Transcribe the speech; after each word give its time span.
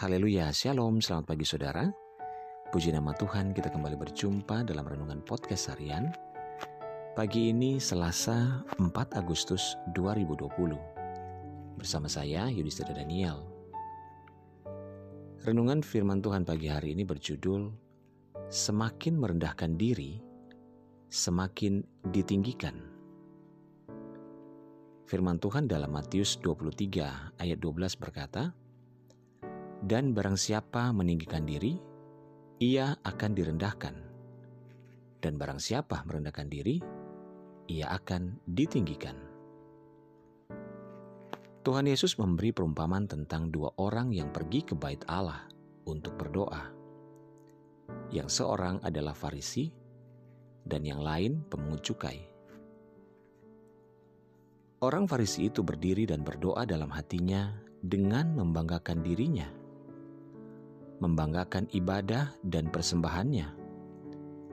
Haleluya, 0.00 0.48
Shalom, 0.48 1.04
selamat 1.04 1.28
pagi 1.28 1.44
saudara. 1.44 1.84
Puji 2.72 2.88
nama 2.88 3.12
Tuhan, 3.12 3.52
kita 3.52 3.68
kembali 3.68 4.00
berjumpa 4.00 4.64
dalam 4.64 4.88
Renungan 4.88 5.20
Podcast 5.20 5.68
Harian. 5.68 6.08
Pagi 7.12 7.52
ini 7.52 7.76
Selasa 7.76 8.64
4 8.80 8.80
Agustus 9.20 9.76
2020. 9.92 11.76
Bersama 11.76 12.08
saya, 12.08 12.48
Yudhistira 12.48 12.96
Daniel. 12.96 13.44
Renungan 15.44 15.84
firman 15.84 16.24
Tuhan 16.24 16.48
pagi 16.48 16.72
hari 16.72 16.96
ini 16.96 17.04
berjudul 17.04 17.68
Semakin 18.48 19.20
merendahkan 19.20 19.76
diri, 19.76 20.16
semakin 21.12 21.84
ditinggikan. 22.08 22.88
Firman 25.04 25.36
Tuhan 25.36 25.68
dalam 25.68 25.92
Matius 25.92 26.40
23 26.40 27.36
ayat 27.36 27.58
12 27.60 28.00
berkata, 28.00 28.56
dan 29.80 30.12
barang 30.12 30.36
siapa 30.36 30.92
meninggikan 30.92 31.48
diri, 31.48 31.80
ia 32.60 32.92
akan 33.00 33.30
direndahkan. 33.32 33.96
Dan 35.20 35.40
barang 35.40 35.60
siapa 35.60 36.04
merendahkan 36.04 36.48
diri, 36.48 36.76
ia 37.68 37.88
akan 37.88 38.44
ditinggikan. 38.44 39.16
Tuhan 41.60 41.84
Yesus 41.88 42.16
memberi 42.16 42.56
perumpamaan 42.56 43.04
tentang 43.04 43.52
dua 43.52 43.72
orang 43.76 44.16
yang 44.16 44.32
pergi 44.32 44.64
ke 44.64 44.72
bait 44.76 45.00
Allah 45.08 45.44
untuk 45.84 46.16
berdoa. 46.16 46.72
Yang 48.12 48.40
seorang 48.40 48.80
adalah 48.80 49.12
Farisi 49.12 49.68
dan 50.64 50.84
yang 50.88 51.04
lain 51.04 51.44
pemungut 51.48 51.84
cukai. 51.84 52.20
Orang 54.80 55.04
Farisi 55.04 55.52
itu 55.52 55.60
berdiri 55.60 56.08
dan 56.08 56.24
berdoa 56.24 56.64
dalam 56.64 56.88
hatinya 56.88 57.52
dengan 57.84 58.40
membanggakan 58.40 59.04
dirinya 59.04 59.59
membanggakan 61.00 61.66
ibadah 61.72 62.30
dan 62.44 62.68
persembahannya, 62.68 63.48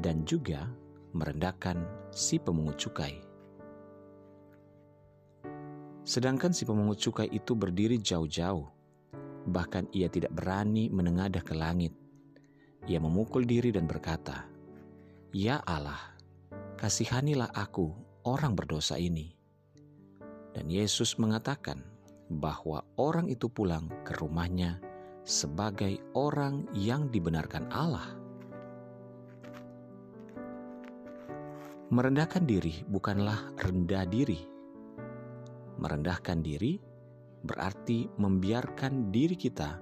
dan 0.00 0.24
juga 0.24 0.72
merendahkan 1.12 1.76
si 2.10 2.40
pemungut 2.40 2.80
cukai. 2.80 3.20
Sedangkan 6.02 6.50
si 6.50 6.64
pemungut 6.64 6.98
cukai 6.98 7.28
itu 7.30 7.52
berdiri 7.52 8.00
jauh-jauh, 8.00 8.66
bahkan 9.52 9.84
ia 9.92 10.08
tidak 10.08 10.32
berani 10.32 10.88
menengadah 10.88 11.44
ke 11.44 11.52
langit. 11.52 11.92
Ia 12.88 12.96
memukul 12.96 13.44
diri 13.44 13.68
dan 13.70 13.84
berkata, 13.84 14.48
"Ya 15.36 15.60
Allah, 15.68 16.16
kasihanilah 16.80 17.52
aku, 17.52 17.92
orang 18.24 18.56
berdosa 18.56 18.96
ini." 18.96 19.36
Dan 20.56 20.72
Yesus 20.72 21.20
mengatakan 21.20 21.84
bahwa 22.32 22.82
orang 22.96 23.28
itu 23.28 23.46
pulang 23.52 23.86
ke 24.02 24.16
rumahnya 24.18 24.80
sebagai 25.24 26.00
orang 26.16 26.64
yang 26.72 27.08
dibenarkan 27.12 27.68
Allah. 27.70 28.16
Merendahkan 31.90 32.46
diri 32.46 32.86
bukanlah 32.86 33.50
rendah 33.58 34.06
diri. 34.06 34.46
Merendahkan 35.80 36.38
diri 36.38 36.78
berarti 37.42 38.06
membiarkan 38.14 39.10
diri 39.10 39.34
kita 39.34 39.80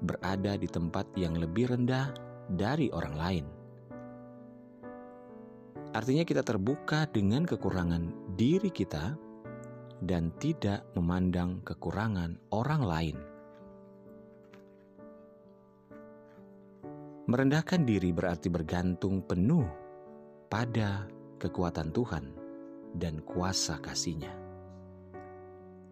berada 0.00 0.56
di 0.56 0.64
tempat 0.64 1.04
yang 1.20 1.36
lebih 1.36 1.68
rendah 1.68 2.16
dari 2.48 2.88
orang 2.90 3.14
lain. 3.14 3.46
Artinya, 5.90 6.22
kita 6.22 6.46
terbuka 6.46 7.10
dengan 7.10 7.42
kekurangan 7.44 8.34
diri 8.38 8.70
kita 8.70 9.18
dan 10.06 10.30
tidak 10.38 10.86
memandang 10.96 11.60
kekurangan 11.66 12.38
orang 12.54 12.82
lain. 12.86 13.16
Merendahkan 17.30 17.86
diri 17.86 18.10
berarti 18.10 18.50
bergantung 18.50 19.22
penuh 19.22 19.62
pada 20.50 21.06
kekuatan 21.38 21.94
Tuhan 21.94 22.26
dan 22.98 23.22
kuasa 23.22 23.78
kasihnya. 23.78 24.34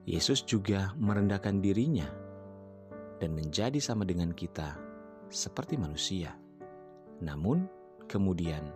Yesus 0.02 0.42
juga 0.42 0.98
merendahkan 0.98 1.62
dirinya 1.62 2.10
dan 3.22 3.38
menjadi 3.38 3.78
sama 3.78 4.02
dengan 4.02 4.34
kita 4.34 4.74
seperti 5.30 5.78
manusia. 5.78 6.34
Namun 7.22 7.70
kemudian 8.10 8.74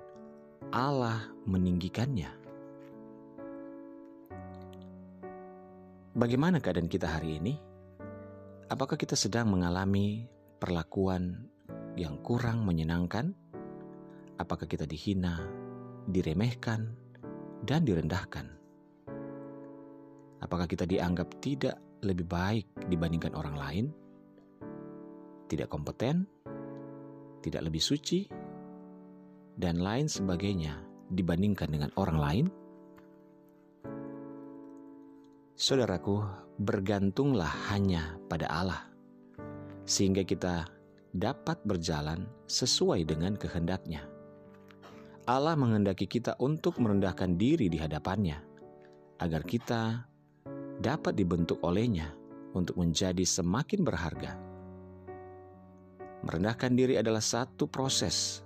Allah 0.71 1.35
meninggikannya. 1.43 2.31
Bagaimana 6.15 6.63
keadaan 6.63 6.87
kita 6.87 7.11
hari 7.11 7.43
ini? 7.43 7.59
Apakah 8.71 8.95
kita 8.95 9.19
sedang 9.19 9.51
mengalami 9.51 10.31
perlakuan 10.63 11.51
yang 11.97 12.21
kurang 12.25 12.65
menyenangkan? 12.65 13.37
Apakah 14.41 14.65
kita 14.65 14.89
dihina, 14.89 15.45
diremehkan, 16.09 16.93
dan 17.63 17.85
direndahkan? 17.87 18.47
Apakah 20.43 20.67
kita 20.67 20.83
dianggap 20.89 21.39
tidak 21.39 21.79
lebih 22.03 22.27
baik 22.27 22.67
dibandingkan 22.91 23.39
orang 23.39 23.55
lain? 23.55 23.87
Tidak 25.47 25.71
kompeten, 25.71 26.27
tidak 27.45 27.63
lebih 27.71 27.79
suci, 27.79 28.27
dan 29.55 29.79
lain 29.79 30.09
sebagainya 30.09 30.81
dibandingkan 31.13 31.69
dengan 31.71 31.91
orang 31.95 32.19
lain? 32.19 32.47
Saudaraku, 35.55 36.27
bergantunglah 36.59 37.71
hanya 37.71 38.19
pada 38.27 38.51
Allah, 38.51 38.83
sehingga 39.87 40.27
kita 40.27 40.67
dapat 41.13 41.61
berjalan 41.69 42.25
sesuai 42.49 43.05
dengan 43.05 43.37
kehendaknya. 43.37 44.09
Allah 45.29 45.55
menghendaki 45.55 46.09
kita 46.09 46.35
untuk 46.41 46.81
merendahkan 46.81 47.37
diri 47.37 47.69
di 47.69 47.79
hadapannya, 47.79 48.41
agar 49.21 49.45
kita 49.45 50.09
dapat 50.81 51.15
dibentuk 51.15 51.61
olehnya 51.63 52.11
untuk 52.57 52.81
menjadi 52.81 53.23
semakin 53.23 53.81
berharga. 53.85 54.33
Merendahkan 56.27 56.73
diri 56.75 56.97
adalah 56.97 57.23
satu 57.23 57.69
proses 57.69 58.41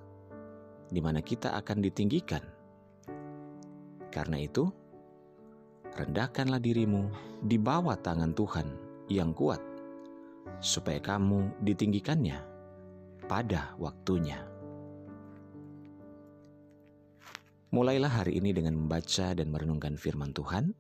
di 0.91 0.99
mana 0.99 1.23
kita 1.23 1.55
akan 1.55 1.79
ditinggikan. 1.81 2.43
Karena 4.11 4.43
itu, 4.43 4.69
rendahkanlah 5.97 6.61
dirimu 6.61 7.09
di 7.47 7.57
bawah 7.57 7.97
tangan 7.97 8.33
Tuhan 8.35 8.69
yang 9.07 9.33
kuat, 9.33 9.61
supaya 10.61 11.01
kamu 11.01 11.63
ditinggikannya 11.63 12.56
pada 13.27 13.75
waktunya. 13.83 14.39
Mulailah 17.75 18.23
hari 18.23 18.39
ini 18.39 18.55
dengan 18.55 18.79
membaca 18.79 19.35
dan 19.35 19.51
merenungkan 19.51 19.99
firman 19.99 20.31
Tuhan. 20.31 20.71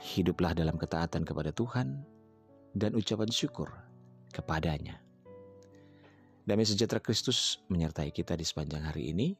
Hiduplah 0.00 0.56
dalam 0.56 0.80
ketaatan 0.80 1.22
kepada 1.22 1.52
Tuhan 1.52 2.02
dan 2.72 2.96
ucapan 2.96 3.30
syukur 3.30 3.70
kepadanya. 4.32 4.98
Damai 6.44 6.68
sejahtera 6.68 7.00
Kristus 7.00 7.62
menyertai 7.72 8.12
kita 8.12 8.36
di 8.36 8.44
sepanjang 8.44 8.84
hari 8.84 9.12
ini. 9.14 9.32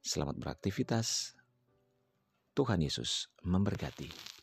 Selamat 0.00 0.40
beraktivitas. 0.40 1.36
Tuhan 2.56 2.80
Yesus 2.80 3.28
memberkati. 3.44 4.39